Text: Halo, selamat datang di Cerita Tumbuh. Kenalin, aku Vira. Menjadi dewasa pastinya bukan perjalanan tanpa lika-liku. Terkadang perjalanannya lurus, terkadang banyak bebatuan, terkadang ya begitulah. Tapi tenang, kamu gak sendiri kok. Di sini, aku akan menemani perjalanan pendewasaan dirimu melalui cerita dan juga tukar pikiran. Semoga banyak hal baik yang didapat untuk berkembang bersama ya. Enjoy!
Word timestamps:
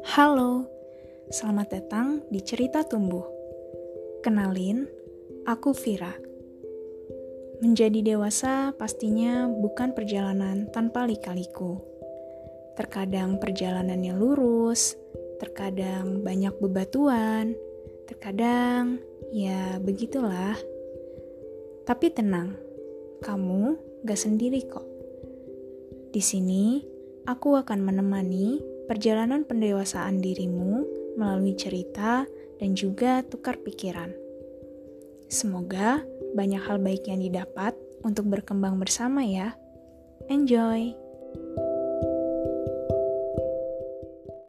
Halo, 0.00 0.64
selamat 1.28 1.68
datang 1.68 2.24
di 2.32 2.40
Cerita 2.40 2.80
Tumbuh. 2.80 3.28
Kenalin, 4.24 4.88
aku 5.44 5.76
Vira. 5.76 6.16
Menjadi 7.60 8.00
dewasa 8.00 8.72
pastinya 8.80 9.44
bukan 9.44 9.92
perjalanan 9.92 10.72
tanpa 10.72 11.04
lika-liku. 11.04 11.76
Terkadang 12.80 13.36
perjalanannya 13.36 14.16
lurus, 14.16 14.96
terkadang 15.36 16.24
banyak 16.24 16.56
bebatuan, 16.56 17.52
terkadang 18.08 18.96
ya 19.36 19.76
begitulah. 19.76 20.56
Tapi 21.84 22.08
tenang, 22.08 22.56
kamu 23.20 23.76
gak 24.08 24.16
sendiri 24.16 24.64
kok. 24.64 24.88
Di 26.08 26.24
sini, 26.24 26.80
aku 27.28 27.54
akan 27.54 27.84
menemani 27.84 28.69
perjalanan 28.90 29.46
pendewasaan 29.46 30.18
dirimu 30.18 30.82
melalui 31.14 31.54
cerita 31.54 32.26
dan 32.58 32.74
juga 32.74 33.22
tukar 33.22 33.54
pikiran. 33.62 34.10
Semoga 35.30 36.02
banyak 36.34 36.58
hal 36.58 36.82
baik 36.82 37.06
yang 37.06 37.22
didapat 37.22 37.78
untuk 38.02 38.26
berkembang 38.26 38.82
bersama 38.82 39.22
ya. 39.22 39.54
Enjoy! 40.26 41.09